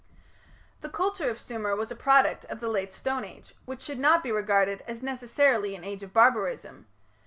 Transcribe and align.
The 0.79 0.89
culture 0.89 1.29
of 1.29 1.39
Sumer 1.39 1.75
was 1.75 1.91
a 1.91 1.95
product 1.95 2.43
of 2.45 2.59
the 2.59 2.67
Late 2.67 2.91
Stone 2.91 3.23
Age, 3.23 3.53
which 3.65 3.83
should 3.83 3.99
not 3.99 4.23
be 4.23 4.31
regarded 4.31 4.81
as 4.87 5.03
necessarily 5.03 5.75
an 5.75 5.83
age 5.83 6.01
of 6.01 6.11
barbarism. 6.11 6.87